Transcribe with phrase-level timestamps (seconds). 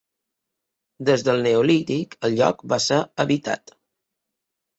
[1.09, 3.77] Des del neolític, el lloc va ser habitat.